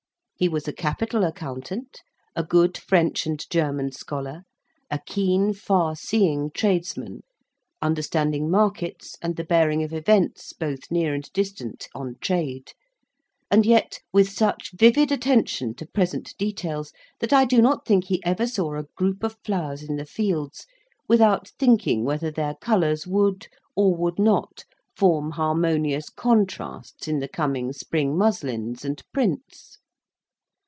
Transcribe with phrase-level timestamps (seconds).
[0.35, 2.01] He was a capital accountant,
[2.35, 4.41] a good French and German scholar,
[4.89, 7.21] a keen, far seeing tradesman;
[7.79, 12.73] understanding markets, and the bearing of events, both near and distant, on trade:
[13.51, 18.19] and yet, with such vivid attention to present details, that I do not think he
[18.25, 20.65] ever saw a group of flowers in the fields
[21.07, 23.45] without thinking whether their colours would,
[23.75, 24.63] or would not,
[24.97, 29.77] form harmonious contrasts in the coming spring muslins and prints.